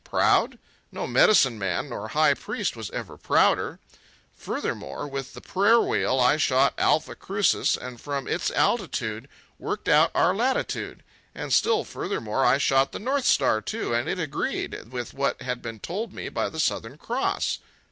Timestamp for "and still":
11.35-11.83